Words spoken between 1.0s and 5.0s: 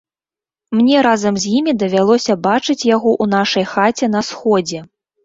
разам з усімі давялося бачыць яго ў нашай хаце на сходзе.